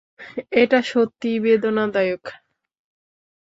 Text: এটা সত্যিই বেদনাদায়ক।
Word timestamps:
এটা 0.53 0.79
সত্যিই 0.83 1.37
বেদনাদায়ক। 1.39 2.23